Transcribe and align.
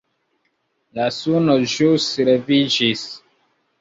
La 0.99 1.05
suno 1.17 1.57
ĵus 1.75 2.07
leviĝis. 2.31 3.05